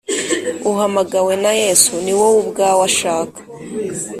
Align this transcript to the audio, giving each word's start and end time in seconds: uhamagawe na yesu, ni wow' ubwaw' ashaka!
uhamagawe 0.71 1.33
na 1.43 1.51
yesu, 1.61 1.91
ni 2.03 2.13
wow' 2.19 2.37
ubwaw' 2.41 2.85
ashaka! 2.89 3.39